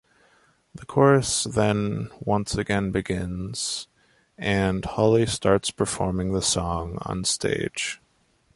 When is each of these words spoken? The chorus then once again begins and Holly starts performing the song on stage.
The 0.73 0.83
chorus 0.87 1.43
then 1.43 2.09
once 2.21 2.55
again 2.55 2.89
begins 2.89 3.87
and 4.35 4.83
Holly 4.83 5.27
starts 5.27 5.69
performing 5.69 6.31
the 6.33 6.41
song 6.41 6.97
on 7.03 7.23
stage. 7.23 8.01